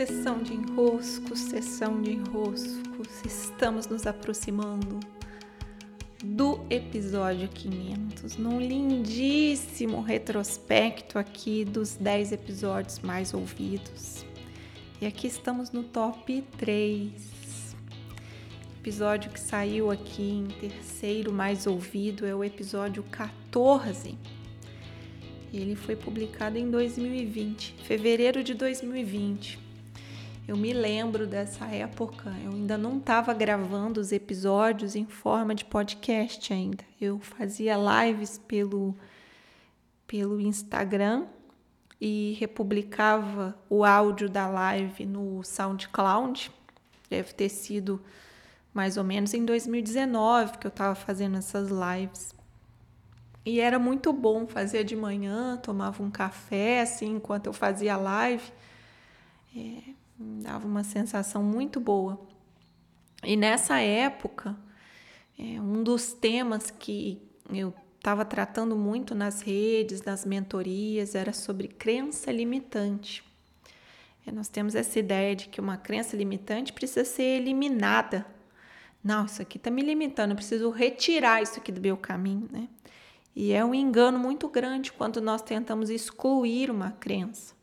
Sessão 0.00 0.42
de 0.42 0.54
enroscos, 0.54 1.38
sessão 1.40 2.00
de 2.00 2.12
enroscos, 2.12 3.22
estamos 3.22 3.86
nos 3.86 4.06
aproximando 4.06 4.98
do 6.24 6.58
episódio 6.70 7.46
500, 7.50 8.38
num 8.38 8.58
lindíssimo 8.58 10.00
retrospecto 10.00 11.18
aqui 11.18 11.66
dos 11.66 11.96
10 11.96 12.32
episódios 12.32 13.00
mais 13.00 13.34
ouvidos. 13.34 14.24
E 15.02 15.06
aqui 15.06 15.26
estamos 15.26 15.70
no 15.70 15.82
top 15.82 16.42
3. 16.56 17.12
Episódio 18.80 19.30
que 19.30 19.38
saiu 19.38 19.90
aqui 19.90 20.30
em 20.30 20.46
terceiro 20.46 21.30
mais 21.30 21.66
ouvido 21.66 22.24
é 22.24 22.34
o 22.34 22.42
episódio 22.42 23.02
14. 23.02 24.16
Ele 25.52 25.76
foi 25.76 25.94
publicado 25.94 26.56
em 26.56 26.70
2020, 26.70 27.74
fevereiro 27.84 28.42
de 28.42 28.54
2020. 28.54 29.68
Eu 30.50 30.56
me 30.56 30.72
lembro 30.72 31.28
dessa 31.28 31.64
época, 31.66 32.34
eu 32.44 32.50
ainda 32.50 32.76
não 32.76 32.98
estava 32.98 33.32
gravando 33.32 34.00
os 34.00 34.10
episódios 34.10 34.96
em 34.96 35.06
forma 35.06 35.54
de 35.54 35.64
podcast 35.64 36.52
ainda. 36.52 36.82
Eu 37.00 37.20
fazia 37.20 37.76
lives 37.76 38.36
pelo, 38.48 38.96
pelo 40.08 40.40
Instagram 40.40 41.26
e 42.00 42.36
republicava 42.40 43.56
o 43.68 43.84
áudio 43.84 44.28
da 44.28 44.48
live 44.48 45.06
no 45.06 45.40
SoundCloud. 45.44 46.50
Deve 47.08 47.32
ter 47.32 47.48
sido 47.48 48.02
mais 48.74 48.96
ou 48.96 49.04
menos 49.04 49.32
em 49.32 49.44
2019 49.44 50.58
que 50.58 50.66
eu 50.66 50.70
estava 50.70 50.96
fazendo 50.96 51.38
essas 51.38 51.68
lives. 51.70 52.34
E 53.46 53.60
era 53.60 53.78
muito 53.78 54.12
bom 54.12 54.48
fazer 54.48 54.82
de 54.82 54.96
manhã, 54.96 55.56
tomava 55.58 56.02
um 56.02 56.10
café 56.10 56.80
assim 56.80 57.14
enquanto 57.14 57.46
eu 57.46 57.52
fazia 57.52 57.94
a 57.94 57.98
live. 57.98 58.52
É, 59.56 59.99
dava 60.20 60.66
uma 60.66 60.84
sensação 60.84 61.42
muito 61.42 61.80
boa. 61.80 62.20
E 63.24 63.36
nessa 63.36 63.78
época, 63.80 64.56
é, 65.38 65.60
um 65.60 65.82
dos 65.82 66.12
temas 66.12 66.70
que 66.70 67.22
eu 67.50 67.74
estava 67.96 68.24
tratando 68.24 68.76
muito 68.76 69.14
nas 69.14 69.40
redes, 69.40 70.02
nas 70.02 70.24
mentorias, 70.24 71.14
era 71.14 71.32
sobre 71.32 71.68
crença 71.68 72.30
limitante. 72.30 73.24
É, 74.26 74.30
nós 74.30 74.48
temos 74.48 74.74
essa 74.74 74.98
ideia 74.98 75.34
de 75.34 75.48
que 75.48 75.60
uma 75.60 75.76
crença 75.76 76.16
limitante 76.16 76.72
precisa 76.72 77.04
ser 77.04 77.40
eliminada. 77.40 78.26
Não, 79.02 79.24
isso 79.24 79.40
aqui 79.40 79.56
está 79.56 79.70
me 79.70 79.80
limitando, 79.80 80.32
eu 80.32 80.36
preciso 80.36 80.70
retirar 80.70 81.42
isso 81.42 81.58
aqui 81.58 81.72
do 81.72 81.80
meu 81.80 81.96
caminho, 81.96 82.46
né? 82.52 82.68
E 83.34 83.52
é 83.52 83.64
um 83.64 83.74
engano 83.74 84.18
muito 84.18 84.48
grande 84.48 84.92
quando 84.92 85.20
nós 85.20 85.40
tentamos 85.40 85.88
excluir 85.88 86.70
uma 86.70 86.90
crença. 86.90 87.54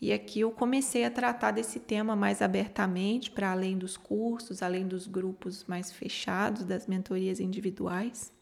E 0.00 0.12
aqui 0.12 0.40
eu 0.40 0.50
comecei 0.50 1.04
a 1.04 1.10
tratar 1.10 1.52
desse 1.52 1.80
tema 1.80 2.14
mais 2.14 2.42
abertamente, 2.42 3.30
para 3.30 3.52
além 3.52 3.78
dos 3.78 3.96
cursos, 3.96 4.62
além 4.62 4.86
dos 4.86 5.06
grupos 5.06 5.64
mais 5.64 5.90
fechados, 5.90 6.64
das 6.64 6.86
mentorias 6.86 7.40
individuais. 7.40 8.32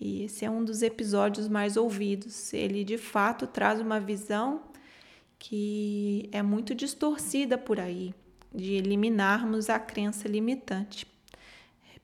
E 0.00 0.24
esse 0.24 0.44
é 0.44 0.50
um 0.50 0.64
dos 0.64 0.82
episódios 0.82 1.46
mais 1.46 1.76
ouvidos. 1.76 2.52
Ele 2.52 2.82
de 2.82 2.98
fato 2.98 3.46
traz 3.46 3.80
uma 3.80 4.00
visão 4.00 4.62
que 5.38 6.28
é 6.32 6.42
muito 6.42 6.74
distorcida 6.74 7.56
por 7.56 7.78
aí, 7.78 8.14
de 8.52 8.74
eliminarmos 8.74 9.70
a 9.70 9.78
crença 9.78 10.26
limitante. 10.26 11.06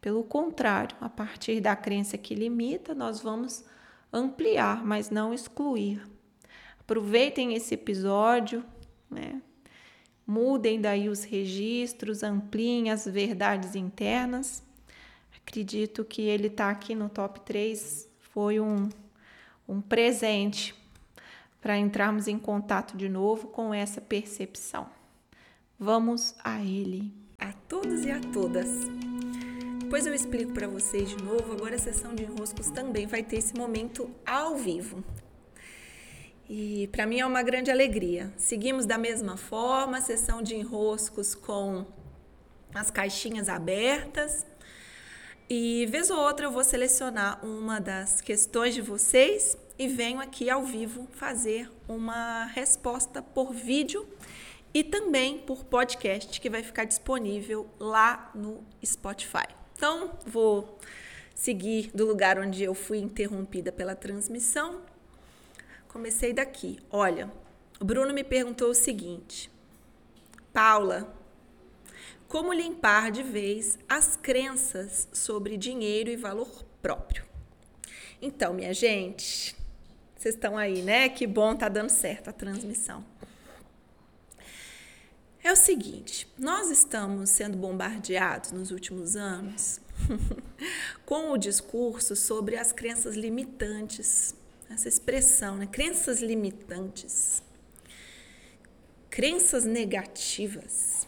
Pelo 0.01 0.23
contrário, 0.23 0.97
a 1.01 1.09
partir 1.09 1.61
da 1.61 1.75
crença 1.75 2.17
que 2.17 2.35
limita, 2.35 2.95
nós 2.95 3.21
vamos 3.21 3.65
ampliar, 4.13 4.85
mas 4.85 5.11
não 5.11 5.35
excluir. 5.35 6.01
Aproveitem 6.89 7.53
esse 7.53 7.75
episódio, 7.75 8.65
né? 9.11 9.43
Mudem 10.27 10.81
daí 10.81 11.11
os 11.11 11.23
registros, 11.23 12.23
ampliem 12.23 12.91
as 12.91 13.05
verdades 13.05 13.75
internas. 13.75 14.63
Acredito 15.37 16.03
que 16.03 16.23
ele 16.23 16.47
está 16.47 16.71
aqui 16.71 16.95
no 16.95 17.11
top 17.11 17.41
3 17.41 18.09
foi 18.33 18.59
um, 18.59 18.89
um 19.69 19.83
presente 19.83 20.75
para 21.61 21.77
entrarmos 21.77 22.27
em 22.27 22.39
contato 22.39 22.97
de 22.97 23.07
novo 23.07 23.49
com 23.49 23.75
essa 23.75 24.01
percepção. 24.01 24.89
Vamos 25.79 26.35
a 26.43 26.63
ele. 26.63 27.13
A 27.39 27.53
todos 27.53 28.07
e 28.07 28.11
a 28.11 28.19
todas. 28.33 28.67
Depois 29.79 30.07
eu 30.07 30.15
explico 30.15 30.55
para 30.55 30.67
vocês 30.67 31.11
de 31.11 31.23
novo. 31.23 31.53
Agora 31.53 31.75
a 31.75 31.79
sessão 31.79 32.15
de 32.15 32.23
enroscos 32.23 32.71
também 32.71 33.07
vai 33.07 33.23
ter 33.23 33.37
esse 33.37 33.55
momento 33.55 34.11
ao 34.25 34.57
vivo. 34.57 35.05
E 36.49 36.89
para 36.89 37.07
mim 37.07 37.21
é 37.21 37.27
uma 37.27 37.43
grande 37.43 37.71
alegria. 37.71 38.33
Seguimos 38.37 38.87
da 38.87 38.97
mesma 38.97 39.37
forma, 39.37 40.01
sessão 40.01 40.41
de 40.41 40.55
enroscos 40.55 41.35
com 41.35 41.85
as 42.75 42.91
caixinhas 42.91 43.49
abertas. 43.49 44.47
E 45.51 45.87
vez 45.87 46.11
ou 46.11 46.19
outra 46.19 46.47
eu 46.47 46.51
vou 46.51 46.65
selecionar 46.65 47.45
uma 47.45 47.81
das 47.81 48.21
questões 48.21 48.75
de 48.75 48.81
vocês 48.81 49.59
e 49.79 49.89
venho 49.89 50.21
aqui 50.21 50.49
ao 50.49 50.65
vivo 50.65 51.07
fazer 51.13 51.71
uma 51.87 52.47
resposta 52.47 53.23
por 53.23 53.53
vídeo 53.53 54.07
e 54.73 54.83
também 54.83 55.39
por 55.39 55.65
podcast 55.65 56.41
que 56.41 56.51
vai 56.51 56.63
ficar 56.63 56.85
disponível 56.85 57.69
lá 57.79 58.31
no 58.35 58.65
Spotify. 58.85 59.47
Então, 59.75 60.19
vou 60.27 60.79
seguir 61.35 61.91
do 61.95 62.07
lugar 62.07 62.39
onde 62.39 62.65
eu 62.65 62.75
fui 62.75 62.99
interrompida 62.99 63.71
pela 63.71 63.95
transmissão. 63.95 64.83
Comecei 65.89 66.33
daqui. 66.33 66.79
Olha, 66.91 67.33
o 67.81 67.85
Bruno 67.85 68.13
me 68.13 68.23
perguntou 68.23 68.71
o 68.71 68.75
seguinte: 68.75 69.51
Paula, 70.53 71.15
como 72.29 72.53
limpar 72.53 73.11
de 73.11 73.23
vez 73.23 73.79
as 73.89 74.17
crenças 74.17 75.09
sobre 75.13 75.57
dinheiro 75.57 76.11
e 76.11 76.17
valor 76.17 76.65
próprio? 76.83 77.25
Então, 78.21 78.53
minha 78.53 78.75
gente, 78.75 79.57
vocês 80.17 80.35
estão 80.35 80.59
aí, 80.59 80.83
né? 80.83 81.09
Que 81.09 81.27
bom, 81.27 81.55
tá 81.57 81.69
dando 81.69 81.91
certo 81.91 82.29
a 82.29 82.33
transmissão. 82.33 83.05
É 85.43 85.53
o 85.53 85.57
seguinte, 85.57 86.29
nós 86.37 86.69
estamos 86.71 87.31
sendo 87.31 87.57
bombardeados 87.57 88.51
nos 88.51 88.71
últimos 88.73 89.15
anos 89.17 89.81
com 91.07 91.31
o 91.31 91.39
discurso 91.39 92.17
sobre 92.17 92.57
as 92.57 92.73
crenças 92.73 93.17
limitantes, 93.17 94.35
essa 94.71 94.89
expressão, 94.89 95.57
né? 95.57 95.67
Crenças 95.67 96.21
limitantes, 96.21 97.43
crenças 99.11 99.65
negativas. 99.65 101.07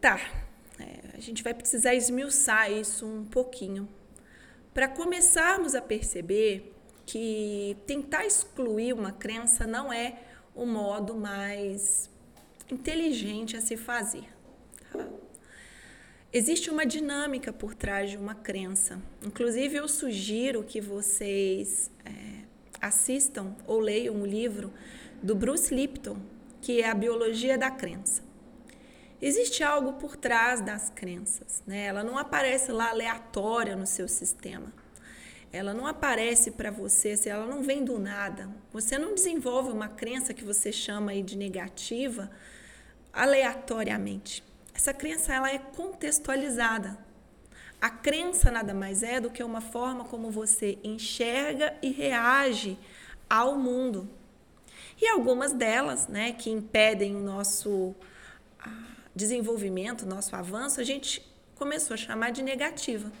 Tá, 0.00 0.20
é, 0.78 1.16
a 1.16 1.20
gente 1.20 1.42
vai 1.42 1.54
precisar 1.54 1.94
esmiuçar 1.94 2.70
isso 2.70 3.06
um 3.06 3.24
pouquinho 3.24 3.88
para 4.72 4.88
começarmos 4.88 5.74
a 5.74 5.80
perceber 5.80 6.74
que 7.06 7.76
tentar 7.86 8.26
excluir 8.26 8.92
uma 8.92 9.12
crença 9.12 9.66
não 9.66 9.92
é 9.92 10.18
o 10.54 10.66
modo 10.66 11.14
mais 11.14 12.10
inteligente 12.70 13.56
a 13.56 13.60
se 13.60 13.76
fazer. 13.76 14.24
Tá? 14.92 15.06
Existe 16.36 16.68
uma 16.68 16.84
dinâmica 16.84 17.52
por 17.52 17.76
trás 17.76 18.10
de 18.10 18.16
uma 18.16 18.34
crença. 18.34 19.00
Inclusive, 19.24 19.76
eu 19.76 19.86
sugiro 19.86 20.64
que 20.64 20.80
vocês 20.80 21.88
é, 22.04 22.10
assistam 22.80 23.54
ou 23.68 23.78
leiam 23.78 24.20
o 24.20 24.26
livro 24.26 24.72
do 25.22 25.36
Bruce 25.36 25.72
Lipton, 25.72 26.16
que 26.60 26.82
é 26.82 26.90
a 26.90 26.94
Biologia 26.94 27.56
da 27.56 27.70
Crença. 27.70 28.20
Existe 29.22 29.62
algo 29.62 29.92
por 29.92 30.16
trás 30.16 30.60
das 30.60 30.90
crenças, 30.90 31.62
né? 31.64 31.84
Ela 31.86 32.02
não 32.02 32.18
aparece 32.18 32.72
lá 32.72 32.90
aleatória 32.90 33.76
no 33.76 33.86
seu 33.86 34.08
sistema. 34.08 34.72
Ela 35.52 35.72
não 35.72 35.86
aparece 35.86 36.50
para 36.50 36.72
você, 36.72 37.16
se 37.16 37.28
ela 37.28 37.46
não 37.46 37.62
vem 37.62 37.84
do 37.84 37.96
nada. 37.96 38.50
Você 38.72 38.98
não 38.98 39.14
desenvolve 39.14 39.70
uma 39.70 39.86
crença 39.86 40.34
que 40.34 40.42
você 40.42 40.72
chama 40.72 41.12
aí 41.12 41.22
de 41.22 41.38
negativa 41.38 42.28
aleatoriamente. 43.12 44.42
Essa 44.74 44.92
crença 44.92 45.32
ela 45.32 45.50
é 45.50 45.58
contextualizada. 45.58 46.98
A 47.80 47.90
crença 47.90 48.50
nada 48.50 48.74
mais 48.74 49.02
é 49.02 49.20
do 49.20 49.30
que 49.30 49.42
uma 49.42 49.60
forma 49.60 50.04
como 50.04 50.30
você 50.30 50.78
enxerga 50.82 51.76
e 51.80 51.90
reage 51.90 52.78
ao 53.28 53.56
mundo. 53.56 54.08
E 55.00 55.06
algumas 55.08 55.52
delas, 55.52 56.08
né, 56.08 56.32
que 56.32 56.50
impedem 56.50 57.14
o 57.14 57.20
nosso 57.20 57.94
desenvolvimento, 59.14 60.02
o 60.02 60.06
nosso 60.06 60.34
avanço, 60.34 60.80
a 60.80 60.84
gente 60.84 61.24
começou 61.54 61.94
a 61.94 61.96
chamar 61.96 62.30
de 62.30 62.42
negativa, 62.42 63.12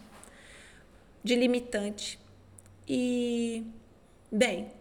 de 1.22 1.36
limitante. 1.36 2.18
E, 2.88 3.64
bem, 4.30 4.72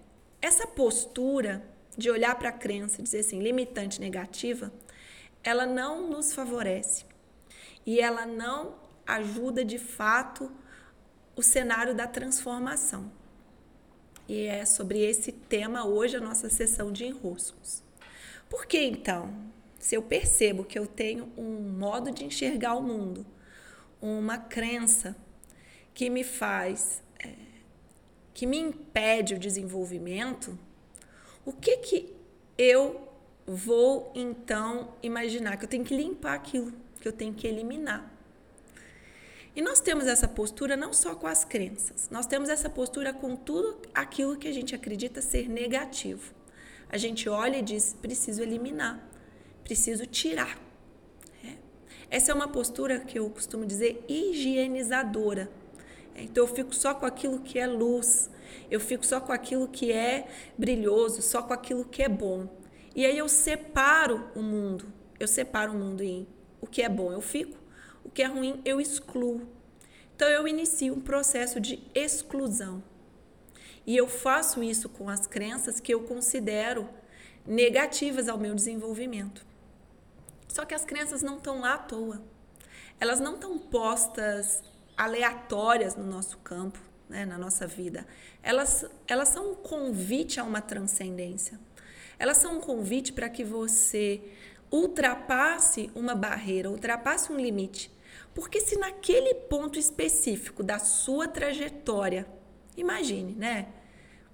essa 0.42 0.66
postura 0.68 1.64
de 1.98 2.10
olhar 2.10 2.36
para 2.36 2.50
a 2.50 2.54
crença 2.54 3.00
e 3.00 3.04
dizer 3.04 3.20
assim, 3.20 3.40
limitante, 3.40 4.00
negativa, 4.00 4.72
ela 5.44 5.66
não 5.66 6.10
nos 6.10 6.34
favorece 6.34 7.06
e 7.86 8.00
ela 8.00 8.25
não 8.25 8.75
ajuda 9.06 9.66
de 9.66 9.78
fato 9.78 10.51
o 11.36 11.44
cenário 11.44 11.94
da 11.94 12.07
transformação. 12.07 13.12
E 14.28 14.45
é 14.45 14.66
sobre 14.66 15.00
esse 15.04 15.31
tema 15.31 15.86
hoje 15.86 16.16
a 16.16 16.22
nossa 16.22 16.50
sessão 16.50 16.92
de 16.92 17.06
enroscos. 17.06 17.84
Por 18.50 18.66
que 18.66 18.80
então? 18.80 19.34
Se 19.78 19.95
eu 19.95 20.01
percebo 20.01 20.63
que 20.63 20.80
eu 20.80 20.88
tenho 20.88 21.30
um 21.38 21.60
modo 21.78 22.10
de 22.10 22.24
enxergar 22.24 22.75
o 22.75 22.81
mundo, 22.81 23.25
uma 24.01 24.38
crença 24.38 25.16
que 25.94 26.10
me 26.10 26.24
faz, 26.24 27.04
é, 27.19 27.34
que 28.34 28.46
me 28.46 28.57
impede 28.57 29.34
o 29.34 29.39
desenvolvimento, 29.39 30.57
o 31.46 31.51
que 31.51 31.78
que 31.78 32.16
eu 32.57 33.12
vou 33.45 34.12
então 34.16 34.94
imaginar? 35.01 35.57
Que 35.57 35.66
eu 35.66 35.69
tenho 35.69 35.84
que 35.84 35.95
limpar 35.95 36.34
aquilo, 36.34 36.74
que 37.00 37.07
eu 37.07 37.12
tenho 37.12 37.34
que 37.34 37.48
eliminar. 37.48 38.12
E 39.56 39.62
nós 39.62 39.80
temos 39.80 40.07
essa 40.07 40.28
postura 40.28 40.75
não 40.75 40.92
só 40.92 41.13
com 41.13 41.28
as 41.28 41.45
crenças, 41.45 42.10
nós 42.10 42.25
temos 42.25 42.50
essa 42.50 42.69
postura 42.69 43.13
com 43.13 43.36
tudo 43.36 43.78
aquilo 43.94 44.36
que 44.36 44.48
a 44.48 44.51
gente 44.51 44.74
acredita 44.74 45.22
ser 45.22 45.48
negativo. 45.48 46.34
A 46.90 46.98
gente 46.98 47.30
olha 47.30 47.57
e 47.57 47.62
diz: 47.62 47.95
preciso 48.01 48.42
eliminar, 48.42 49.07
preciso 49.63 50.07
tirar. 50.07 50.60
É. 51.44 51.54
Essa 52.10 52.31
é 52.31 52.36
uma 52.36 52.48
postura 52.48 53.00
que 53.00 53.19
eu 53.19 53.30
costumo 53.30 53.66
dizer 53.66 54.04
higienizadora. 54.07 55.51
É, 56.16 56.24
então 56.24 56.44
eu 56.44 56.48
fico 56.48 56.74
só 56.74 56.96
com 56.96 57.06
aquilo 57.06 57.39
que 57.39 57.60
é 57.60 57.68
luz, 57.68 58.31
eu 58.72 58.80
fico 58.80 59.06
só 59.06 59.19
com 59.19 59.31
aquilo 59.31 59.68
que 59.68 59.92
é 59.92 60.28
brilhoso, 60.57 61.22
só 61.22 61.44
com 61.44 61.54
aquilo 61.54 61.86
que 61.86 62.01
é 62.01 62.10
bom. 62.10 62.48
E 62.95 63.06
aí 63.06 63.18
eu 63.18 63.28
separo 63.28 64.30
o 64.36 64.42
mundo, 64.42 64.92
eu 65.19 65.28
separo 65.28 65.72
o 65.72 65.75
mundo 65.75 66.04
em 66.04 66.28
o 66.62 66.68
que 66.68 66.81
é 66.81 66.90
bom 66.90 67.12
eu 67.12 67.22
fico, 67.22 67.57
o 68.04 68.10
que 68.10 68.22
é 68.22 68.28
ruim 68.28 68.62
eu 68.63 68.80
excluo. 68.80 69.48
Então 70.16 70.28
eu 70.28 70.48
inicio 70.48 70.94
um 70.94 71.01
processo 71.01 71.60
de 71.60 71.81
exclusão. 71.94 72.84
E 73.86 73.98
eu 73.98 74.07
faço 74.07 74.63
isso 74.63 74.88
com 74.88 75.10
as 75.10 75.28
crenças 75.28 75.80
que 75.80 75.94
eu 75.94 76.04
considero 76.04 76.88
negativas 77.45 78.30
ao 78.30 78.38
meu 78.38 78.56
desenvolvimento. 78.56 79.46
Só 80.48 80.63
que 80.66 80.74
as 80.74 80.86
crenças 80.86 81.22
não 81.22 81.38
estão 81.38 81.60
lá 81.60 81.74
à 81.74 81.78
toa. 81.78 82.22
Elas 83.00 83.19
não 83.19 83.36
estão 83.36 83.57
postas 83.57 84.63
aleatórias 84.96 85.96
no 85.96 86.06
nosso 86.06 86.38
campo, 86.38 86.80
né, 87.10 87.25
na 87.25 87.38
nossa 87.38 87.66
vida. 87.66 88.06
Elas, 88.42 88.86
elas 89.07 89.30
são 89.30 89.51
um 89.51 89.56
convite 89.56 90.39
a 90.39 90.44
uma 90.44 90.62
transcendência. 90.62 91.60
Elas 92.24 92.38
são 92.38 92.56
um 92.56 92.62
convite 92.62 93.12
para 93.12 93.28
que 93.28 93.44
você 93.44 94.22
ultrapasse 94.72 95.92
uma 95.94 96.16
barreira, 96.16 96.70
ultrapasse 96.70 97.30
um 97.30 97.36
limite. 97.36 97.92
Porque 98.34 98.62
se 98.62 98.78
naquele 98.80 99.34
ponto 99.34 99.78
específico 99.78 100.64
da 100.64 100.80
sua 100.80 101.28
trajetória, 101.28 102.25
imagine, 102.78 103.36
né? 103.36 103.68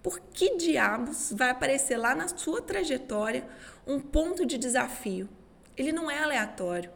Por 0.04 0.20
que 0.20 0.56
diabos 0.56 1.34
vai 1.36 1.50
aparecer 1.50 1.98
lá 1.98 2.14
na 2.14 2.28
sua 2.28 2.62
trajetória 2.62 3.50
um 3.88 4.00
ponto 4.00 4.46
de 4.46 4.60
desafio? 4.60 5.28
Ele 5.76 5.92
não 5.92 6.12
é 6.12 6.20
aleatório. 6.20 6.92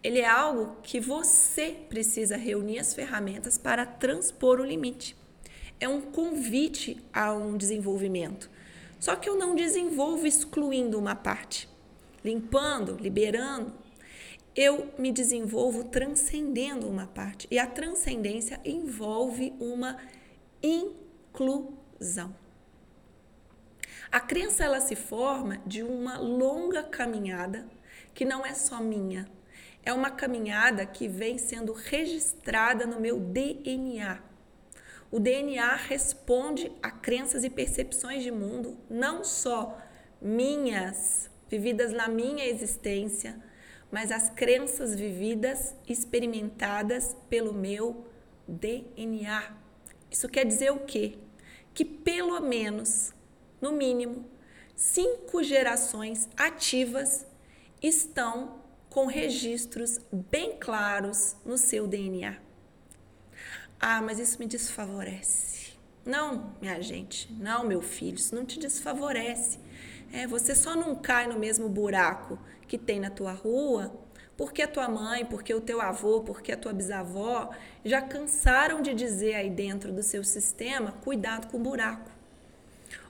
Ele 0.00 0.20
é 0.20 0.28
algo 0.28 0.76
que 0.80 1.00
você 1.00 1.76
precisa 1.88 2.36
reunir 2.36 2.78
as 2.78 2.94
ferramentas 2.94 3.58
para 3.58 3.84
transpor 3.84 4.60
o 4.60 4.64
limite. 4.64 5.16
É 5.80 5.88
um 5.88 6.02
convite 6.02 7.04
a 7.12 7.32
um 7.32 7.56
desenvolvimento. 7.56 8.48
Só 8.98 9.16
que 9.16 9.28
eu 9.28 9.36
não 9.36 9.54
desenvolvo 9.54 10.26
excluindo 10.26 10.98
uma 10.98 11.14
parte 11.14 11.68
limpando, 12.26 12.96
liberando, 12.96 13.72
eu 14.54 14.92
me 14.98 15.12
desenvolvo 15.12 15.84
transcendendo 15.84 16.88
uma 16.88 17.06
parte. 17.06 17.46
E 17.50 17.58
a 17.58 17.66
transcendência 17.66 18.60
envolve 18.64 19.54
uma 19.60 19.96
inclusão. 20.60 22.34
A 24.10 24.18
crença 24.18 24.64
ela 24.64 24.80
se 24.80 24.96
forma 24.96 25.58
de 25.64 25.82
uma 25.82 26.18
longa 26.18 26.82
caminhada 26.82 27.68
que 28.12 28.24
não 28.24 28.44
é 28.44 28.54
só 28.54 28.80
minha. 28.80 29.28
É 29.84 29.92
uma 29.92 30.10
caminhada 30.10 30.84
que 30.84 31.06
vem 31.06 31.38
sendo 31.38 31.72
registrada 31.72 32.86
no 32.86 32.98
meu 32.98 33.20
DNA. 33.20 34.18
O 35.10 35.20
DNA 35.20 35.76
responde 35.76 36.72
a 36.82 36.90
crenças 36.90 37.44
e 37.44 37.50
percepções 37.50 38.22
de 38.22 38.30
mundo, 38.30 38.76
não 38.90 39.22
só 39.22 39.78
minhas, 40.20 41.30
vividas 41.48 41.92
na 41.92 42.08
minha 42.08 42.44
existência, 42.44 43.40
mas 43.90 44.10
as 44.10 44.30
crenças 44.30 44.94
vividas, 44.94 45.74
experimentadas 45.86 47.16
pelo 47.28 47.52
meu 47.52 48.04
DNA. 48.48 49.56
Isso 50.10 50.28
quer 50.28 50.44
dizer 50.44 50.70
o 50.70 50.80
quê? 50.80 51.18
Que 51.72 51.84
pelo 51.84 52.40
menos, 52.40 53.12
no 53.60 53.72
mínimo, 53.72 54.28
cinco 54.74 55.42
gerações 55.42 56.28
ativas 56.36 57.24
estão 57.80 58.60
com 58.90 59.06
registros 59.06 60.00
bem 60.10 60.58
claros 60.58 61.36
no 61.44 61.56
seu 61.56 61.86
DNA. 61.86 62.45
Ah, 63.80 64.00
mas 64.00 64.18
isso 64.18 64.38
me 64.38 64.46
desfavorece. 64.46 65.72
Não, 66.04 66.54
minha 66.60 66.80
gente, 66.80 67.32
não, 67.32 67.64
meu 67.64 67.82
filho, 67.82 68.16
isso 68.16 68.34
não 68.34 68.44
te 68.44 68.58
desfavorece. 68.58 69.58
É, 70.12 70.26
você 70.26 70.54
só 70.54 70.74
não 70.76 70.94
cai 70.94 71.26
no 71.26 71.38
mesmo 71.38 71.68
buraco 71.68 72.38
que 72.68 72.78
tem 72.78 73.00
na 73.00 73.10
tua 73.10 73.32
rua 73.32 73.92
porque 74.36 74.60
a 74.60 74.68
tua 74.68 74.86
mãe, 74.88 75.24
porque 75.24 75.54
o 75.54 75.60
teu 75.60 75.80
avô, 75.80 76.20
porque 76.20 76.52
a 76.52 76.56
tua 76.56 76.72
bisavó 76.72 77.50
já 77.84 78.02
cansaram 78.02 78.82
de 78.82 78.92
dizer 78.92 79.34
aí 79.34 79.48
dentro 79.48 79.92
do 79.92 80.02
seu 80.02 80.22
sistema, 80.22 80.92
cuidado 80.92 81.46
com 81.50 81.56
o 81.56 81.60
buraco. 81.60 82.10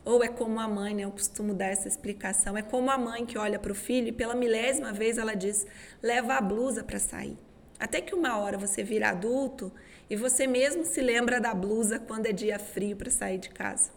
Ou 0.05 0.23
é 0.23 0.29
como 0.29 0.61
a 0.61 0.69
mãe, 0.69 0.95
né? 0.95 1.03
Eu 1.03 1.11
costumo 1.11 1.53
dar 1.53 1.67
essa 1.67 1.89
explicação. 1.89 2.57
É 2.57 2.62
como 2.62 2.93
a 2.93 2.97
mãe 2.97 3.27
que 3.27 3.37
olha 3.37 3.59
para 3.59 3.73
o 3.73 3.75
filho 3.75 4.09
e 4.09 4.12
pela 4.12 4.37
milésima 4.37 4.93
vez 4.93 5.19
ela 5.19 5.35
diz: 5.35 5.67
leva 6.01 6.35
a 6.35 6.41
blusa 6.41 6.85
para 6.85 7.01
sair. 7.01 7.37
Até 7.77 8.01
que 8.01 8.15
uma 8.15 8.39
hora 8.39 8.57
você 8.57 8.85
vira 8.85 9.11
adulto 9.11 9.73
e 10.08 10.17
você 10.17 10.47
mesmo 10.47 10.85
se 10.85 11.00
lembra 11.00 11.41
da 11.41 11.55
blusa 11.55 11.99
quando 11.99 12.26
é 12.26 12.32
dia 12.32 12.58
frio 12.58 12.97
para 12.97 13.11
sair 13.11 13.38
de 13.38 13.50
casa. 13.50 13.91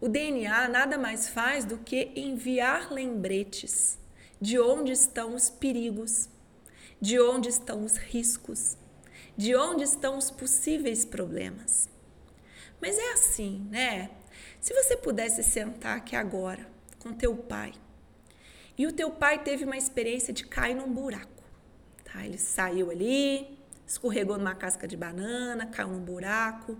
O 0.00 0.08
DNA 0.08 0.68
nada 0.68 0.98
mais 0.98 1.28
faz 1.28 1.64
do 1.64 1.78
que 1.78 2.12
enviar 2.14 2.92
lembretes 2.92 3.98
de 4.40 4.58
onde 4.58 4.92
estão 4.92 5.34
os 5.34 5.48
perigos, 5.48 6.28
de 7.00 7.18
onde 7.18 7.48
estão 7.48 7.84
os 7.84 7.96
riscos, 7.96 8.76
de 9.36 9.56
onde 9.56 9.84
estão 9.84 10.18
os 10.18 10.30
possíveis 10.30 11.04
problemas. 11.04 11.88
Mas 12.80 12.98
é 12.98 13.12
assim, 13.12 13.66
né? 13.70 14.10
Se 14.60 14.74
você 14.74 14.96
pudesse 14.96 15.42
sentar 15.42 15.96
aqui 15.96 16.14
agora 16.14 16.68
com 16.98 17.12
teu 17.12 17.34
pai 17.36 17.72
e 18.76 18.86
o 18.86 18.92
teu 18.92 19.10
pai 19.10 19.42
teve 19.42 19.64
uma 19.64 19.76
experiência 19.76 20.34
de 20.34 20.46
cair 20.46 20.74
num 20.74 20.92
buraco, 20.92 21.44
tá? 22.04 22.26
Ele 22.26 22.36
saiu 22.38 22.90
ali, 22.90 23.58
escorregou 23.86 24.38
numa 24.38 24.54
casca 24.54 24.86
de 24.88 24.96
banana, 24.96 25.66
caiu 25.66 25.88
num 25.88 26.00
buraco 26.00 26.76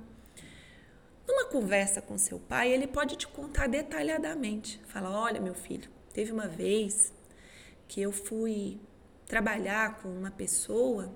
numa 1.27 1.47
conversa 1.47 2.03
com 2.03 2.19
seu 2.19 2.39
pai, 2.39 2.73
ele 2.73 2.87
pode 2.87 3.17
te 3.17 3.27
contar 3.27 3.67
detalhadamente. 3.67 4.81
Fala: 4.87 5.11
olha, 5.11 5.41
meu 5.41 5.55
filho, 5.55 5.91
teve 6.13 6.33
uma 6.33 6.47
vez 6.47 7.13
que 7.89 8.01
eu 8.01 8.13
fui 8.13 8.81
trabalhar 9.27 10.01
com 10.01 10.09
uma 10.09 10.31
pessoa, 10.31 11.13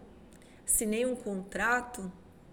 assinei 0.67 1.05
um 1.05 1.15
contrato, 1.15 2.11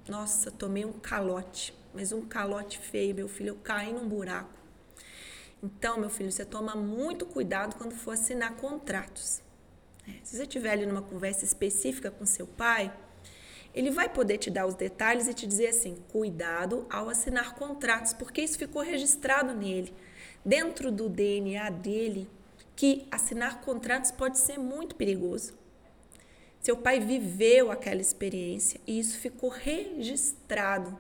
nossa, 0.08 0.52
tomei 0.52 0.86
um 0.86 0.94
calote, 0.94 1.74
mas 1.94 2.12
um 2.12 2.22
calote 2.26 2.80
feio, 2.80 3.16
meu 3.16 3.28
filho, 3.28 3.50
eu 3.50 3.56
caí 3.56 3.94
num 3.94 4.08
buraco. 4.08 4.54
Então, 5.64 5.98
meu 5.98 6.10
filho, 6.10 6.32
você 6.32 6.46
toma 6.46 6.76
muito 6.76 7.26
cuidado 7.26 7.76
quando 7.76 7.96
for 7.96 8.12
assinar 8.12 8.56
contratos. 8.58 9.42
É, 10.08 10.12
se 10.24 10.36
você 10.36 10.44
estiver 10.44 10.72
ali 10.72 10.86
numa 10.86 11.02
conversa 11.02 11.46
específica 11.46 12.12
com 12.12 12.26
seu 12.26 12.46
pai, 12.46 12.94
ele 13.76 13.92
vai 13.92 14.08
poder 14.08 14.38
te 14.38 14.50
dar 14.50 14.66
os 14.66 14.74
detalhes 14.74 15.28
e 15.28 15.34
te 15.34 15.46
dizer 15.46 15.68
assim: 15.68 15.98
cuidado 16.10 16.88
ao 16.90 17.10
assinar 17.10 17.56
contratos, 17.56 18.14
porque 18.14 18.42
isso 18.42 18.58
ficou 18.58 18.82
registrado 18.82 19.54
nele, 19.54 19.94
dentro 20.46 20.90
do 20.90 21.10
DNA 21.10 21.70
dele, 21.72 22.30
que 22.74 23.06
assinar 23.12 23.60
contratos 23.62 24.12
pode 24.12 24.40
ser 24.40 24.58
muito 24.58 24.96
perigoso. 24.96 25.54
Seu 26.62 26.78
pai 26.78 27.00
viveu 27.02 27.70
aquela 27.70 28.02
experiência 28.02 28.80
e 28.88 28.98
isso 28.98 29.20
ficou 29.20 29.50
registrado. 29.50 30.98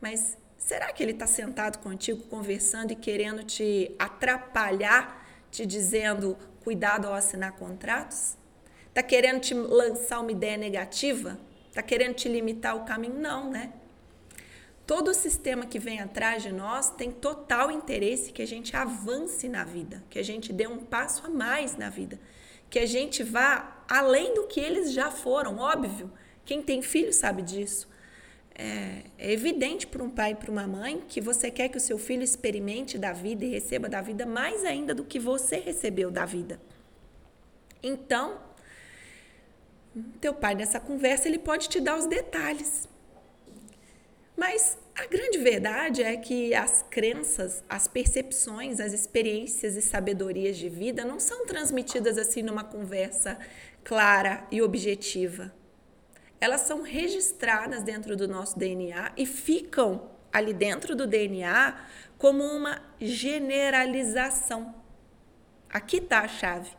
Mas 0.00 0.36
será 0.56 0.92
que 0.92 1.02
ele 1.02 1.12
está 1.12 1.26
sentado 1.26 1.78
contigo, 1.78 2.22
conversando 2.22 2.92
e 2.92 2.96
querendo 2.96 3.44
te 3.44 3.94
atrapalhar, 3.98 5.24
te 5.50 5.64
dizendo 5.64 6.36
cuidado 6.64 7.06
ao 7.06 7.14
assinar 7.14 7.52
contratos? 7.52 8.36
Está 8.88 9.02
querendo 9.02 9.40
te 9.40 9.54
lançar 9.54 10.20
uma 10.20 10.32
ideia 10.32 10.56
negativa? 10.56 11.38
Está 11.72 11.82
querendo 11.82 12.12
te 12.12 12.28
limitar 12.28 12.76
o 12.76 12.84
caminho? 12.84 13.18
Não, 13.18 13.50
né? 13.50 13.72
Todo 14.86 15.08
o 15.08 15.14
sistema 15.14 15.64
que 15.64 15.78
vem 15.78 16.00
atrás 16.00 16.42
de 16.42 16.52
nós 16.52 16.90
tem 16.90 17.10
total 17.10 17.70
interesse 17.70 18.30
que 18.30 18.42
a 18.42 18.46
gente 18.46 18.76
avance 18.76 19.48
na 19.48 19.64
vida, 19.64 20.04
que 20.10 20.18
a 20.18 20.22
gente 20.22 20.52
dê 20.52 20.66
um 20.66 20.84
passo 20.84 21.24
a 21.24 21.30
mais 21.30 21.74
na 21.74 21.88
vida, 21.88 22.20
que 22.68 22.78
a 22.78 22.84
gente 22.84 23.22
vá 23.22 23.82
além 23.88 24.34
do 24.34 24.46
que 24.48 24.60
eles 24.60 24.92
já 24.92 25.10
foram, 25.10 25.56
óbvio. 25.56 26.12
Quem 26.44 26.60
tem 26.60 26.82
filho 26.82 27.10
sabe 27.10 27.40
disso. 27.40 27.88
é, 28.54 29.04
é 29.18 29.32
evidente 29.32 29.86
para 29.86 30.02
um 30.02 30.10
pai 30.10 30.32
e 30.32 30.34
para 30.34 30.50
uma 30.50 30.66
mãe 30.66 31.02
que 31.08 31.22
você 31.22 31.50
quer 31.50 31.70
que 31.70 31.78
o 31.78 31.80
seu 31.80 31.96
filho 31.96 32.22
experimente 32.22 32.98
da 32.98 33.14
vida 33.14 33.46
e 33.46 33.48
receba 33.48 33.88
da 33.88 34.02
vida 34.02 34.26
mais 34.26 34.62
ainda 34.62 34.94
do 34.94 35.04
que 35.04 35.18
você 35.18 35.56
recebeu 35.56 36.10
da 36.10 36.26
vida. 36.26 36.60
Então, 37.82 38.38
teu 40.20 40.32
pai 40.34 40.54
nessa 40.54 40.80
conversa 40.80 41.28
ele 41.28 41.38
pode 41.38 41.68
te 41.68 41.80
dar 41.80 41.96
os 41.96 42.06
detalhes. 42.06 42.88
Mas 44.36 44.78
a 44.94 45.06
grande 45.06 45.38
verdade 45.38 46.02
é 46.02 46.16
que 46.16 46.54
as 46.54 46.84
crenças, 46.90 47.62
as 47.68 47.86
percepções, 47.86 48.80
as 48.80 48.92
experiências 48.92 49.76
e 49.76 49.82
sabedorias 49.82 50.56
de 50.56 50.68
vida 50.68 51.04
não 51.04 51.20
são 51.20 51.46
transmitidas 51.46 52.18
assim 52.18 52.42
numa 52.42 52.64
conversa 52.64 53.38
clara 53.84 54.46
e 54.50 54.62
objetiva 54.62 55.52
elas 56.42 56.62
são 56.62 56.82
registradas 56.82 57.84
dentro 57.84 58.16
do 58.16 58.26
nosso 58.26 58.58
DNA 58.58 59.12
e 59.16 59.24
ficam 59.24 60.10
ali 60.32 60.52
dentro 60.52 60.96
do 60.96 61.06
DNA 61.06 61.86
como 62.18 62.42
uma 62.42 62.82
generalização. 63.00 64.74
Aqui 65.70 65.98
está 65.98 66.22
a 66.22 66.26
chave. 66.26 66.72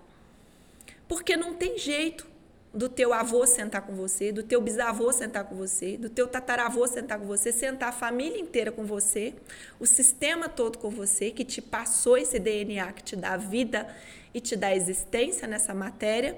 Porque 1.07 1.37
não 1.37 1.53
tem 1.53 1.77
jeito 1.77 2.27
do 2.73 2.89
teu 2.89 3.13
avô 3.13 3.45
sentar 3.45 3.83
com 3.83 3.93
você, 3.93 4.31
do 4.31 4.41
teu 4.41 4.59
bisavô 4.59 5.11
sentar 5.11 5.43
com 5.43 5.55
você, 5.55 5.95
do 5.95 6.09
teu 6.09 6.27
tataravô 6.27 6.87
sentar 6.87 7.19
com 7.19 7.25
você, 7.25 7.51
sentar 7.51 7.89
a 7.89 7.91
família 7.91 8.39
inteira 8.39 8.71
com 8.71 8.83
você, 8.83 9.35
o 9.79 9.85
sistema 9.85 10.49
todo 10.49 10.79
com 10.79 10.89
você, 10.89 11.29
que 11.29 11.45
te 11.45 11.61
passou 11.61 12.17
esse 12.17 12.39
DNA 12.39 12.91
que 12.93 13.03
te 13.03 13.15
dá 13.15 13.37
vida 13.37 13.87
e 14.33 14.41
te 14.41 14.55
dá 14.55 14.75
existência 14.75 15.47
nessa 15.47 15.73
matéria, 15.73 16.35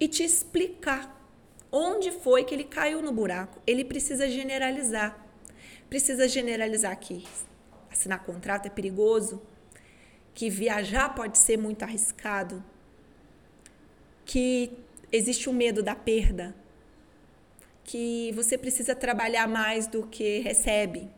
e 0.00 0.08
te 0.08 0.24
explicar 0.24 1.16
onde 1.70 2.10
foi 2.10 2.42
que 2.42 2.54
ele 2.54 2.64
caiu 2.64 3.00
no 3.00 3.12
buraco. 3.12 3.60
Ele 3.66 3.84
precisa 3.84 4.28
generalizar. 4.28 5.24
Precisa 5.88 6.26
generalizar 6.26 6.98
que 6.98 7.24
assinar 7.90 8.24
contrato 8.24 8.66
é 8.66 8.70
perigoso, 8.70 9.40
que 10.34 10.48
viajar 10.48 11.14
pode 11.14 11.38
ser 11.38 11.58
muito 11.58 11.82
arriscado, 11.82 12.64
que 14.24 14.72
existe 15.12 15.48
o 15.48 15.52
um 15.52 15.54
medo 15.54 15.82
da 15.82 15.94
perda, 15.94 16.54
que 17.84 18.32
você 18.32 18.56
precisa 18.56 18.94
trabalhar 18.94 19.48
mais 19.48 19.86
do 19.86 20.06
que 20.06 20.38
recebe, 20.40 21.10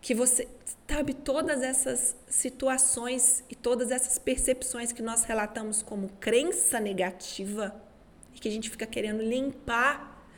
que 0.00 0.14
você 0.14 0.46
sabe 0.88 1.14
todas 1.14 1.62
essas 1.62 2.16
situações 2.28 3.42
e 3.50 3.54
todas 3.54 3.90
essas 3.90 4.18
percepções 4.18 4.92
que 4.92 5.02
nós 5.02 5.24
relatamos 5.24 5.82
como 5.82 6.08
crença 6.20 6.78
negativa 6.78 7.74
e 8.34 8.38
que 8.38 8.48
a 8.48 8.50
gente 8.50 8.70
fica 8.70 8.86
querendo 8.86 9.22
limpar, 9.22 10.28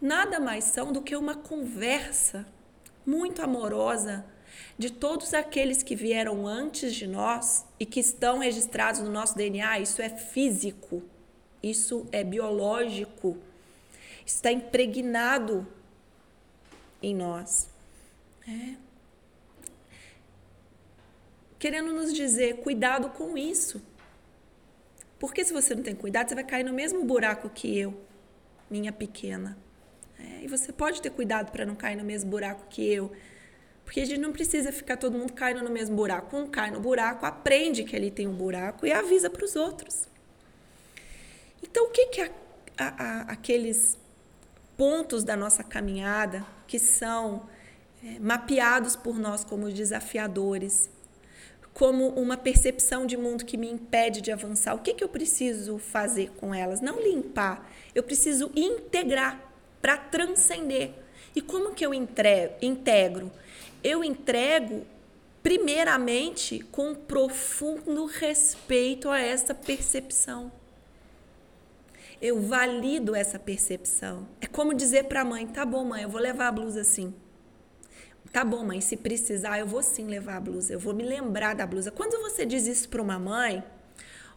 nada 0.00 0.40
mais 0.40 0.64
são 0.64 0.92
do 0.92 1.02
que 1.02 1.14
uma 1.14 1.34
conversa 1.34 2.46
muito 3.04 3.42
amorosa 3.42 4.24
de 4.78 4.90
todos 4.90 5.32
aqueles 5.34 5.82
que 5.82 5.94
vieram 5.94 6.46
antes 6.46 6.94
de 6.94 7.06
nós 7.06 7.64
e 7.78 7.86
que 7.86 8.00
estão 8.00 8.38
registrados 8.38 9.00
no 9.00 9.10
nosso 9.10 9.36
DNA. 9.36 9.80
Isso 9.80 10.02
é 10.02 10.08
físico, 10.08 11.02
isso 11.62 12.06
é 12.12 12.22
biológico, 12.22 13.36
está 14.24 14.50
impregnado 14.52 15.66
em 17.02 17.14
nós. 17.14 17.68
É. 18.48 18.76
Querendo 21.58 21.92
nos 21.92 22.12
dizer, 22.12 22.58
cuidado 22.58 23.10
com 23.10 23.36
isso. 23.36 23.82
Porque 25.18 25.44
se 25.44 25.52
você 25.52 25.74
não 25.74 25.82
tem 25.82 25.94
cuidado, 25.94 26.28
você 26.28 26.34
vai 26.34 26.44
cair 26.44 26.64
no 26.64 26.72
mesmo 26.72 27.04
buraco 27.04 27.48
que 27.48 27.78
eu, 27.78 27.98
minha 28.70 28.92
pequena. 28.92 29.56
É, 30.18 30.44
e 30.44 30.48
você 30.48 30.72
pode 30.72 31.00
ter 31.00 31.10
cuidado 31.10 31.50
para 31.50 31.64
não 31.64 31.74
cair 31.74 31.96
no 31.96 32.04
mesmo 32.04 32.30
buraco 32.30 32.66
que 32.68 32.86
eu. 32.86 33.10
Porque 33.84 34.00
a 34.00 34.04
gente 34.04 34.20
não 34.20 34.32
precisa 34.32 34.72
ficar 34.72 34.96
todo 34.96 35.16
mundo 35.16 35.32
caindo 35.32 35.62
no 35.62 35.70
mesmo 35.70 35.94
buraco. 35.94 36.36
Um 36.36 36.48
cai 36.48 36.70
no 36.70 36.80
buraco, 36.80 37.24
aprende 37.24 37.84
que 37.84 37.94
ali 37.94 38.10
tem 38.10 38.26
um 38.26 38.34
buraco 38.34 38.84
e 38.84 38.92
avisa 38.92 39.30
para 39.30 39.44
os 39.44 39.54
outros. 39.54 40.08
Então, 41.68 41.86
o 41.86 41.90
que, 41.90 42.06
que 42.06 42.20
a, 42.22 42.30
a, 42.78 42.86
a, 42.86 43.20
aqueles 43.32 43.98
pontos 44.76 45.24
da 45.24 45.36
nossa 45.36 45.64
caminhada 45.64 46.44
que 46.66 46.78
são 46.78 47.48
é, 48.04 48.18
mapeados 48.18 48.94
por 48.94 49.18
nós 49.18 49.44
como 49.44 49.70
desafiadores, 49.70 50.90
como 51.72 52.08
uma 52.10 52.36
percepção 52.36 53.06
de 53.06 53.16
mundo 53.16 53.44
que 53.44 53.56
me 53.56 53.70
impede 53.70 54.20
de 54.20 54.32
avançar. 54.32 54.74
O 54.74 54.78
que, 54.78 54.94
que 54.94 55.04
eu 55.04 55.08
preciso 55.08 55.78
fazer 55.78 56.30
com 56.38 56.54
elas? 56.54 56.80
Não 56.80 57.00
limpar, 57.00 57.70
eu 57.94 58.02
preciso 58.02 58.50
integrar 58.54 59.40
para 59.82 59.96
transcender. 59.96 60.92
E 61.34 61.40
como 61.42 61.74
que 61.74 61.84
eu 61.84 61.92
integro? 61.92 63.30
Eu 63.84 64.02
entrego 64.02 64.86
primeiramente 65.42 66.60
com 66.72 66.94
profundo 66.94 68.06
respeito 68.06 69.10
a 69.10 69.20
essa 69.20 69.54
percepção. 69.54 70.50
Eu 72.20 72.40
valido 72.40 73.14
essa 73.14 73.38
percepção. 73.38 74.26
É 74.40 74.46
como 74.46 74.74
dizer 74.74 75.04
para 75.04 75.20
a 75.20 75.24
mãe: 75.24 75.46
tá 75.46 75.64
bom, 75.64 75.84
mãe, 75.84 76.02
eu 76.02 76.08
vou 76.08 76.20
levar 76.20 76.48
a 76.48 76.52
blusa 76.52 76.80
assim. 76.80 77.14
Tá 78.32 78.44
bom, 78.44 78.64
mãe, 78.64 78.80
se 78.80 78.96
precisar, 78.96 79.58
eu 79.58 79.66
vou 79.66 79.82
sim 79.82 80.06
levar 80.06 80.36
a 80.36 80.40
blusa, 80.40 80.72
eu 80.72 80.80
vou 80.80 80.92
me 80.92 81.04
lembrar 81.04 81.54
da 81.54 81.66
blusa. 81.66 81.90
Quando 81.90 82.20
você 82.20 82.44
diz 82.44 82.66
isso 82.66 82.88
para 82.88 83.00
uma 83.00 83.18
mãe, 83.18 83.62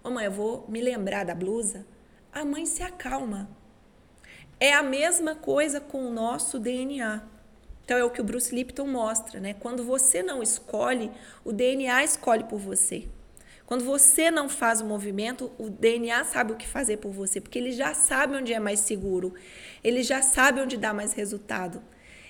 ô 0.04 0.08
oh, 0.08 0.12
mãe, 0.12 0.26
eu 0.26 0.32
vou 0.32 0.66
me 0.70 0.82
lembrar 0.82 1.26
da 1.26 1.36
blusa, 1.36 1.86
a 2.32 2.46
mãe 2.46 2.66
se 2.66 2.84
acalma. 2.84 3.50
É 4.60 4.74
a 4.74 4.84
mesma 4.84 5.36
coisa 5.36 5.80
com 5.80 6.06
o 6.06 6.12
nosso 6.12 6.60
DNA. 6.60 7.24
Então 7.84 7.98
é 7.98 8.04
o 8.04 8.12
que 8.12 8.22
o 8.22 8.24
Bruce 8.24 8.54
Lipton 8.54 8.86
mostra, 8.86 9.40
né? 9.40 9.54
Quando 9.54 9.84
você 9.84 10.22
não 10.22 10.44
escolhe, 10.44 11.12
o 11.44 11.52
DNA 11.52 12.04
escolhe 12.04 12.44
por 12.44 12.60
você. 12.60 13.10
Quando 13.70 13.86
você 13.86 14.32
não 14.32 14.50
faz 14.50 14.82
o 14.82 14.86
movimento, 14.86 15.52
o 15.58 15.70
DNA 15.70 16.24
sabe 16.26 16.54
o 16.54 16.56
que 16.58 16.68
fazer 16.68 16.98
por 16.98 17.12
você, 17.12 17.40
porque 17.40 17.60
ele 17.60 17.72
já 17.72 17.94
sabe 17.94 18.36
onde 18.36 18.52
é 18.52 18.60
mais 18.60 18.80
seguro, 18.80 19.34
ele 19.84 20.02
já 20.02 20.22
sabe 20.22 20.60
onde 20.60 20.76
dá 20.76 20.92
mais 20.94 21.14
resultado 21.14 21.82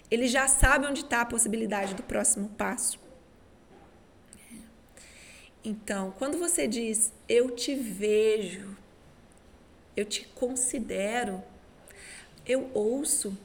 ele 0.10 0.28
já 0.28 0.48
sabe 0.48 0.88
onde 0.88 1.02
está 1.02 1.22
a 1.22 1.26
possibilidade 1.26 1.94
do 1.94 2.04
próximo 2.04 2.50
passo. 2.50 3.00
Então, 5.64 6.14
quando 6.18 6.38
você 6.38 6.68
diz 6.68 7.12
eu 7.28 7.52
te 7.52 7.76
vejo, 7.76 8.76
eu 9.96 10.06
te 10.06 10.26
considero, 10.30 11.44
eu 12.46 12.72
ouço, 12.74 13.38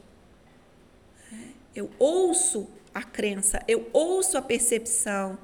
né? 1.30 1.52
eu 1.74 1.90
ouço 1.98 2.70
a 2.94 3.02
crença, 3.02 3.62
eu 3.66 3.90
ouço 3.92 4.38
a 4.38 4.42
percepção, 4.42 5.36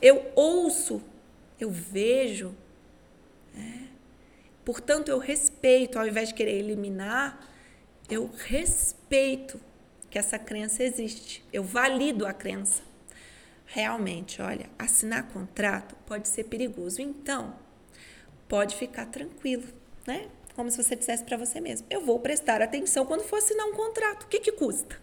eu 0.00 0.30
ouço, 0.36 1.02
eu 1.60 1.70
vejo. 1.70 2.54
Né? 3.54 3.88
Portanto, 4.64 5.08
eu 5.08 5.18
respeito, 5.18 5.98
ao 5.98 6.06
invés 6.06 6.28
de 6.28 6.34
querer 6.34 6.58
eliminar, 6.58 7.48
eu 8.08 8.30
respeito 8.46 9.60
que 10.10 10.18
essa 10.18 10.38
crença 10.38 10.82
existe. 10.82 11.44
Eu 11.52 11.62
valido 11.62 12.26
a 12.26 12.32
crença. 12.32 12.82
Realmente, 13.66 14.42
olha, 14.42 14.68
assinar 14.76 15.28
contrato 15.28 15.94
pode 16.06 16.28
ser 16.28 16.44
perigoso. 16.44 17.00
Então, 17.00 17.54
pode 18.48 18.74
ficar 18.74 19.06
tranquilo, 19.06 19.68
né? 20.04 20.28
Como 20.56 20.68
se 20.70 20.82
você 20.82 20.96
dissesse 20.96 21.22
para 21.24 21.36
você 21.36 21.60
mesmo: 21.60 21.86
eu 21.88 22.04
vou 22.04 22.18
prestar 22.18 22.60
atenção 22.60 23.06
quando 23.06 23.22
for 23.22 23.36
assinar 23.36 23.66
um 23.66 23.72
contrato. 23.72 24.24
O 24.24 24.26
que, 24.26 24.40
que 24.40 24.52
custa? 24.52 25.00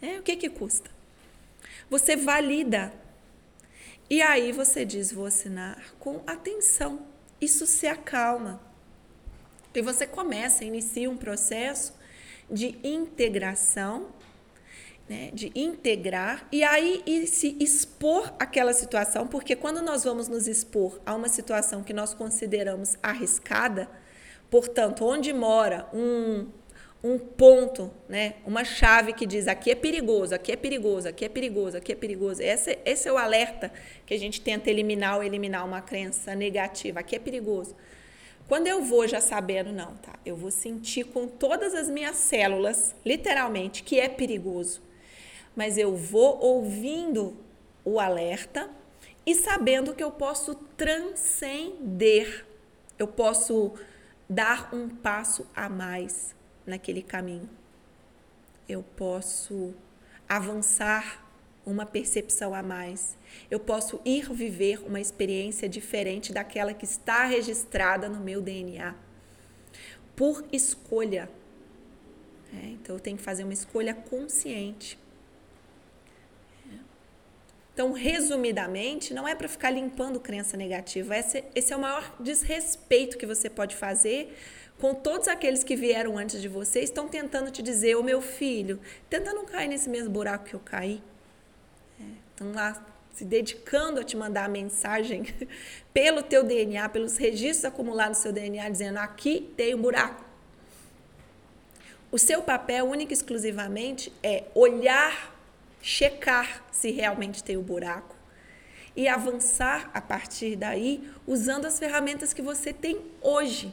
É, 0.00 0.18
o 0.18 0.22
que, 0.22 0.36
que 0.36 0.48
custa? 0.48 0.90
Você 1.90 2.16
valida. 2.16 2.92
E 4.08 4.22
aí 4.22 4.52
você 4.52 4.84
diz: 4.84 5.12
vou 5.12 5.26
assinar 5.26 5.82
com 5.98 6.20
atenção. 6.26 7.00
Isso 7.40 7.66
se 7.66 7.86
acalma. 7.86 8.60
E 9.74 9.82
você 9.82 10.06
começa, 10.06 10.64
inicia 10.64 11.10
um 11.10 11.16
processo 11.16 11.92
de 12.50 12.78
integração, 12.82 14.08
né, 15.08 15.30
de 15.34 15.52
integrar 15.54 16.46
e 16.50 16.64
aí 16.64 17.02
e 17.06 17.26
se 17.26 17.56
expor 17.60 18.32
àquela 18.38 18.72
situação, 18.72 19.26
porque 19.26 19.54
quando 19.54 19.82
nós 19.82 20.04
vamos 20.04 20.28
nos 20.28 20.48
expor 20.48 20.98
a 21.04 21.14
uma 21.14 21.28
situação 21.28 21.82
que 21.82 21.92
nós 21.92 22.14
consideramos 22.14 22.96
arriscada, 23.02 23.88
portanto, 24.50 25.04
onde 25.04 25.32
mora 25.32 25.88
um 25.92 26.46
um 27.06 27.18
ponto, 27.18 27.90
né? 28.08 28.34
Uma 28.44 28.64
chave 28.64 29.12
que 29.12 29.24
diz 29.24 29.46
aqui 29.46 29.70
é 29.70 29.74
perigoso, 29.76 30.34
aqui 30.34 30.50
é 30.50 30.56
perigoso, 30.56 31.08
aqui 31.08 31.24
é 31.24 31.28
perigoso, 31.28 31.76
aqui 31.76 31.92
é 31.92 31.94
perigoso. 31.94 32.42
Esse, 32.42 32.78
esse 32.84 33.08
é 33.08 33.12
o 33.12 33.16
alerta 33.16 33.72
que 34.04 34.12
a 34.12 34.18
gente 34.18 34.40
tenta 34.40 34.68
eliminar 34.68 35.16
ou 35.16 35.22
eliminar 35.22 35.64
uma 35.64 35.80
crença 35.80 36.34
negativa. 36.34 36.98
Aqui 37.00 37.14
é 37.14 37.18
perigoso. 37.20 37.76
Quando 38.48 38.66
eu 38.66 38.82
vou 38.82 39.06
já 39.06 39.20
sabendo, 39.20 39.72
não, 39.72 39.94
tá? 39.96 40.14
Eu 40.24 40.36
vou 40.36 40.50
sentir 40.50 41.04
com 41.04 41.28
todas 41.28 41.74
as 41.74 41.88
minhas 41.88 42.16
células, 42.16 42.94
literalmente, 43.04 43.84
que 43.84 44.00
é 44.00 44.08
perigoso. 44.08 44.82
Mas 45.54 45.78
eu 45.78 45.94
vou 45.94 46.38
ouvindo 46.40 47.36
o 47.84 48.00
alerta 48.00 48.68
e 49.24 49.34
sabendo 49.34 49.94
que 49.94 50.02
eu 50.02 50.10
posso 50.10 50.56
transcender, 50.76 52.44
eu 52.98 53.06
posso 53.06 53.74
dar 54.28 54.74
um 54.74 54.88
passo 54.88 55.46
a 55.54 55.68
mais 55.68 56.34
naquele 56.66 57.02
caminho. 57.02 57.48
eu 58.68 58.82
posso 58.82 59.72
avançar 60.28 61.24
uma 61.64 61.86
percepção 61.86 62.54
a 62.54 62.62
mais. 62.62 63.16
Eu 63.50 63.60
posso 63.60 64.00
ir 64.04 64.32
viver 64.32 64.80
uma 64.86 65.00
experiência 65.00 65.68
diferente 65.68 66.32
daquela 66.32 66.74
que 66.74 66.84
está 66.84 67.24
registrada 67.26 68.08
no 68.08 68.20
meu 68.20 68.40
DNA. 68.40 68.94
Por 70.14 70.44
escolha. 70.52 71.28
É, 72.52 72.66
então 72.68 72.96
eu 72.96 73.00
tenho 73.00 73.16
que 73.16 73.22
fazer 73.22 73.44
uma 73.44 73.52
escolha 73.52 73.94
consciente. 73.94 74.98
Então, 77.76 77.92
resumidamente, 77.92 79.12
não 79.12 79.28
é 79.28 79.34
para 79.34 79.46
ficar 79.46 79.68
limpando 79.68 80.18
crença 80.18 80.56
negativa. 80.56 81.14
Esse, 81.14 81.44
esse 81.54 81.74
é 81.74 81.76
o 81.76 81.80
maior 81.80 82.16
desrespeito 82.18 83.18
que 83.18 83.26
você 83.26 83.50
pode 83.50 83.76
fazer 83.76 84.34
com 84.80 84.94
todos 84.94 85.28
aqueles 85.28 85.64
que 85.64 85.74
vieram 85.74 86.18
antes 86.18 86.40
de 86.40 86.48
você, 86.48 86.80
estão 86.80 87.08
tentando 87.08 87.50
te 87.50 87.62
dizer, 87.62 87.96
ô 87.96 88.02
meu 88.02 88.20
filho, 88.20 88.78
tenta 89.08 89.32
não 89.32 89.44
cair 89.44 89.68
nesse 89.68 89.88
mesmo 89.88 90.10
buraco 90.10 90.44
que 90.44 90.54
eu 90.54 90.60
caí. 90.60 91.02
É, 92.00 92.04
estão 92.30 92.52
lá 92.52 92.84
se 93.14 93.24
dedicando 93.24 94.00
a 94.00 94.04
te 94.04 94.16
mandar 94.16 94.44
a 94.44 94.48
mensagem 94.48 95.24
pelo 95.94 96.22
teu 96.22 96.44
DNA, 96.44 96.88
pelos 96.90 97.16
registros 97.16 97.64
acumulados 97.64 98.18
no 98.18 98.22
seu 98.22 98.32
DNA, 98.32 98.68
dizendo 98.68 98.98
aqui 98.98 99.50
tem 99.56 99.74
um 99.74 99.80
buraco. 99.80 100.24
O 102.12 102.18
seu 102.18 102.42
papel, 102.42 102.86
único 102.86 103.12
e 103.12 103.14
exclusivamente, 103.14 104.12
é 104.22 104.44
olhar 104.54 105.34
checar 105.80 106.64
se 106.70 106.90
realmente 106.90 107.42
tem 107.42 107.56
o 107.56 107.62
buraco 107.62 108.16
e 108.94 109.06
avançar 109.08 109.90
a 109.94 110.00
partir 110.00 110.56
daí 110.56 111.08
usando 111.26 111.66
as 111.66 111.78
ferramentas 111.78 112.32
que 112.32 112.42
você 112.42 112.72
tem 112.72 113.00
hoje. 113.20 113.72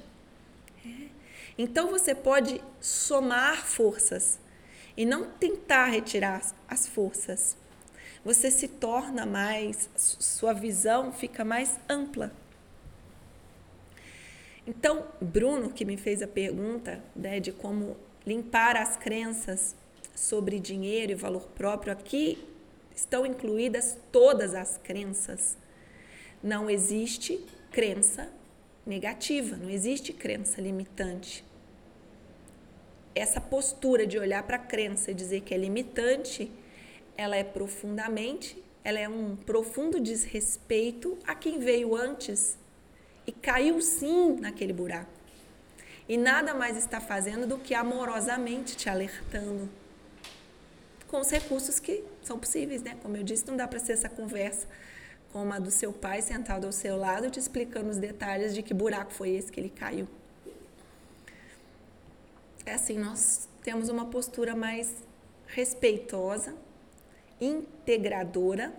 Então 1.58 1.90
você 1.90 2.16
pode 2.16 2.62
somar 2.82 3.66
forças 3.66 4.40
e 4.98 5.06
não 5.06 5.26
tentar 5.26 5.86
retirar 5.86 6.42
as 6.68 6.88
forças. 6.88 7.56
Você 8.24 8.50
se 8.50 8.68
torna 8.68 9.26
mais, 9.26 9.90
sua 9.96 10.54
visão 10.54 11.12
fica 11.12 11.44
mais 11.44 11.78
ampla. 11.90 12.32
Então, 14.66 15.06
Bruno, 15.20 15.70
que 15.70 15.84
me 15.84 15.98
fez 15.98 16.22
a 16.22 16.28
pergunta 16.28 17.04
né, 17.14 17.40
de 17.40 17.52
como 17.52 17.98
limpar 18.26 18.78
as 18.78 18.96
crenças 18.96 19.76
sobre 20.16 20.60
dinheiro 20.60 21.12
e 21.12 21.16
valor 21.16 21.50
próprio, 21.50 21.92
aqui 21.92 22.48
estão 22.96 23.26
incluídas 23.26 23.98
todas 24.12 24.54
as 24.54 24.78
crenças. 24.78 25.58
Não 26.42 26.70
existe 26.70 27.46
crença 27.72 28.30
negativa, 28.86 29.56
não 29.56 29.70
existe 29.70 30.12
crença 30.14 30.62
limitante. 30.62 31.44
Essa 33.16 33.40
postura 33.40 34.06
de 34.06 34.18
olhar 34.18 34.44
para 34.44 34.58
a 34.58 34.60
crença 34.60 35.12
e 35.12 35.14
dizer 35.14 35.42
que 35.42 35.54
é 35.54 35.58
limitante, 35.58 36.52
ela 37.16 37.36
é 37.36 37.44
profundamente, 37.44 38.62
ela 38.84 39.00
é 39.00 39.08
um 39.08 39.36
profundo 39.36 40.00
desrespeito 40.00 41.18
a 41.26 41.36
quem 41.36 41.60
veio 41.60 41.96
antes 41.96 42.58
e 43.26 43.32
caiu 43.32 43.80
sim 43.82 44.38
naquele 44.40 44.74
buraco. 44.74 45.12
E 46.10 46.18
nada 46.18 46.54
mais 46.54 46.76
está 46.76 47.00
fazendo 47.00 47.48
do 47.48 47.58
que 47.58 47.74
amorosamente 47.74 48.76
te 48.76 48.90
alertando 48.90 49.70
com 51.08 51.20
os 51.20 51.30
recursos 51.30 51.80
que 51.80 52.04
são 52.24 52.40
possíveis, 52.40 52.82
né? 52.82 52.98
Como 53.04 53.16
eu 53.16 53.24
disse, 53.24 53.48
não 53.48 53.56
dá 53.56 53.68
para 53.68 53.80
ser 53.80 53.94
essa 53.94 54.10
conversa 54.10 54.68
como 55.34 55.52
a 55.52 55.58
do 55.58 55.72
seu 55.72 55.92
pai 55.92 56.22
sentado 56.22 56.66
ao 56.68 56.72
seu 56.72 56.96
lado 56.96 57.30
te 57.32 57.40
explicando 57.40 57.90
os 57.90 57.98
detalhes 57.98 58.54
de 58.54 58.62
que 58.62 58.74
buraco 58.74 59.12
foi 59.12 59.32
esse 59.32 59.52
que 59.52 59.60
ele 59.60 59.70
caiu. 59.70 60.08
É 62.64 62.76
assim, 62.76 63.00
nós 63.00 63.50
temos 63.64 63.90
uma 63.90 64.06
postura 64.06 64.56
mais 64.56 64.94
respeitosa, 65.48 66.56
integradora 67.42 68.74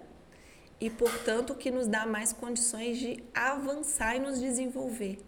e, 0.81 0.89
portanto, 0.89 1.55
que 1.57 1.71
nos 1.73 1.89
dá 1.89 2.07
mais 2.07 2.33
condições 2.33 2.99
de 2.99 3.23
avançar 3.35 4.17
e 4.17 4.21
nos 4.21 4.41
desenvolver. 4.41 5.19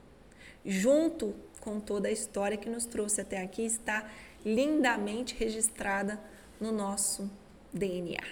Junto 0.65 1.35
com 1.61 1.81
toda 1.81 2.09
a 2.09 2.13
história 2.13 2.57
que 2.57 2.71
nos 2.71 2.87
trouxe 2.87 3.21
até 3.21 3.43
aqui, 3.43 3.67
está 3.67 4.09
lindamente 4.45 5.35
registrada 5.35 6.21
no 6.61 6.71
nosso 6.71 7.29
DNA. 7.73 8.23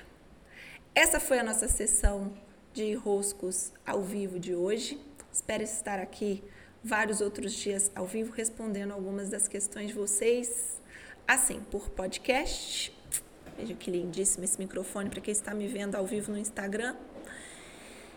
Essa 0.95 1.19
foi 1.19 1.41
a 1.41 1.43
nossa 1.43 1.67
sessão 1.67 2.33
de 2.75 2.93
roscos 2.95 3.73
ao 3.87 4.03
vivo 4.03 4.39
de 4.39 4.53
hoje. 4.53 5.01
Espero 5.33 5.63
estar 5.63 6.01
aqui 6.01 6.43
vários 6.83 7.21
outros 7.21 7.53
dias 7.53 7.91
ao 7.95 8.05
vivo 8.05 8.33
respondendo 8.33 8.93
algumas 8.93 9.31
das 9.31 9.47
questões 9.47 9.89
de 9.89 9.95
vocês, 9.95 10.83
assim, 11.27 11.61
por 11.71 11.89
podcast. 11.91 12.93
Veja 13.57 13.75
que 13.75 13.91
lindíssimo 13.91 14.45
esse 14.45 14.59
microfone 14.59 15.09
para 15.09 15.21
quem 15.21 15.31
está 15.31 15.55
me 15.55 15.69
vendo 15.69 15.95
ao 15.95 16.05
vivo 16.05 16.33
no 16.33 16.39
Instagram. 16.39 16.97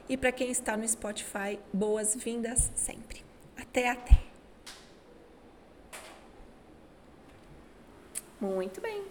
E 0.10 0.18
para 0.18 0.32
quem 0.32 0.50
está 0.50 0.76
no 0.76 0.88
Spotify, 0.88 1.60
boas-vindas 1.72 2.72
sempre. 2.76 3.24
Até, 3.56 3.92
até. 3.92 4.24
Muito 8.42 8.82
bem. 8.82 9.04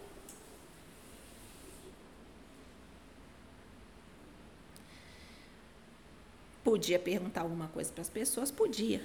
Podia 6.67 6.99
perguntar 6.99 7.43
alguma 7.43 7.69
coisa 7.69 7.93
para 7.93 8.03
as 8.03 8.09
pessoas? 8.09 8.51
Podia. 8.51 9.01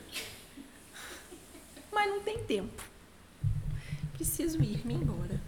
Mas 1.91 2.09
não 2.09 2.19
tem 2.19 2.43
tempo. 2.43 2.83
Preciso 4.13 4.59
ir, 4.63 4.83
me 4.83 4.95
embora. 4.95 5.39